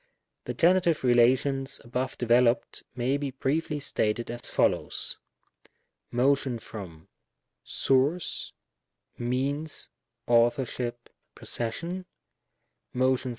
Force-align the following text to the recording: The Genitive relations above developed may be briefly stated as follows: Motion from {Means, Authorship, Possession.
The 0.45 0.55
Genitive 0.55 1.03
relations 1.03 1.79
above 1.83 2.17
developed 2.17 2.81
may 2.95 3.17
be 3.17 3.29
briefly 3.29 3.79
stated 3.79 4.31
as 4.31 4.49
follows: 4.49 5.19
Motion 6.09 6.57
from 6.57 7.07
{Means, 9.19 9.89
Authorship, 10.25 11.07
Possession. 11.35 12.07